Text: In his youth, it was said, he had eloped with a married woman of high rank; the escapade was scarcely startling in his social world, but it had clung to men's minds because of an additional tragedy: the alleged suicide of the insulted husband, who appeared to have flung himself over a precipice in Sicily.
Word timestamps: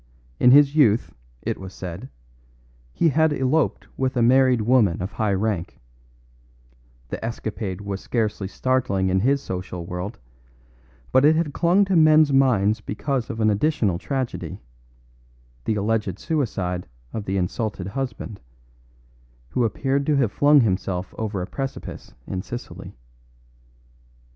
In 0.39 0.49
his 0.49 0.75
youth, 0.75 1.13
it 1.43 1.59
was 1.59 1.75
said, 1.75 2.09
he 2.91 3.09
had 3.09 3.31
eloped 3.31 3.85
with 3.97 4.17
a 4.17 4.23
married 4.23 4.61
woman 4.61 4.99
of 4.99 5.11
high 5.11 5.35
rank; 5.35 5.79
the 7.09 7.23
escapade 7.23 7.81
was 7.81 8.01
scarcely 8.01 8.47
startling 8.47 9.09
in 9.09 9.19
his 9.19 9.43
social 9.43 9.85
world, 9.85 10.17
but 11.11 11.23
it 11.23 11.35
had 11.35 11.53
clung 11.53 11.85
to 11.85 11.95
men's 11.95 12.33
minds 12.33 12.81
because 12.81 13.29
of 13.29 13.39
an 13.39 13.51
additional 13.51 13.99
tragedy: 13.99 14.59
the 15.65 15.75
alleged 15.75 16.17
suicide 16.17 16.87
of 17.13 17.25
the 17.25 17.37
insulted 17.37 17.89
husband, 17.89 18.39
who 19.49 19.63
appeared 19.63 20.07
to 20.07 20.15
have 20.15 20.31
flung 20.31 20.61
himself 20.61 21.13
over 21.19 21.43
a 21.43 21.45
precipice 21.45 22.15
in 22.25 22.41
Sicily. 22.41 22.95